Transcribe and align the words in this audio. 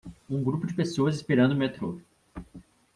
Um 0.27 0.43
grupo 0.43 0.65
de 0.65 0.73
pessoas 0.73 1.13
esperando 1.15 1.51
o 1.51 1.55
metrô. 1.55 2.01